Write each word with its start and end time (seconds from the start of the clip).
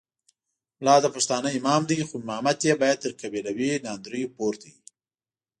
ملا 0.79 0.95
د 1.03 1.07
پښتانه 1.15 1.49
امام 1.59 1.81
دی 1.89 1.99
خو 2.07 2.15
امامت 2.23 2.57
یې 2.67 2.73
باید 2.81 3.01
تر 3.03 3.11
قبیلوي 3.21 3.71
ناندریو 3.85 4.33
پورته 4.35 4.65
وي. 4.73 4.79